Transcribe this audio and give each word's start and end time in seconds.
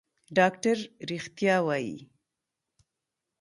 ډاکتر 0.37 0.77
رښتيا 1.09 1.55
وايي. 1.67 1.97